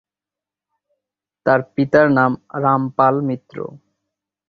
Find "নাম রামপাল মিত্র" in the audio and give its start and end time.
2.17-3.57